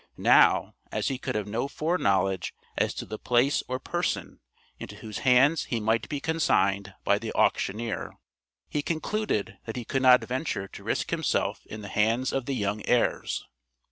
[0.17, 4.39] Now, as he could have no fore knowledge as to the place or person
[4.79, 8.17] into whose hands he might be consigned by the auctioneer,
[8.67, 12.55] he concluded that he could not venture to risk himself in the hands of the
[12.55, 13.45] young heirs.